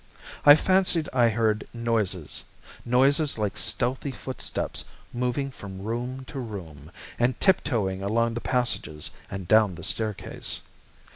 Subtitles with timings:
[0.47, 2.43] I fancied I heard noises,
[2.83, 6.89] noises like stealthy footsteps moving from room to room,
[7.19, 10.61] and tiptoeing along the passages and down the staircase.